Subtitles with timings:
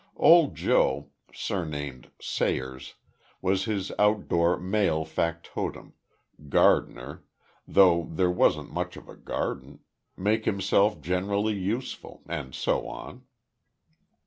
[0.17, 2.95] Old Joe, surnamed Sayers,
[3.39, 5.93] was his outdoor male factotum
[6.49, 7.23] gardener
[7.67, 9.81] though there wasn't much of a garden
[10.17, 13.25] make himself generally useful, and so on.